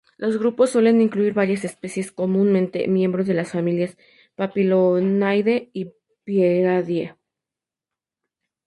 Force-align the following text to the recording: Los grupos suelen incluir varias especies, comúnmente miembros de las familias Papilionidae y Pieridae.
Los 0.17 0.39
grupos 0.39 0.71
suelen 0.71 0.99
incluir 0.99 1.35
varias 1.35 1.63
especies, 1.63 2.11
comúnmente 2.11 2.87
miembros 2.87 3.27
de 3.27 3.35
las 3.35 3.51
familias 3.51 3.99
Papilionidae 4.35 5.69
y 5.73 5.91
Pieridae. 6.23 7.15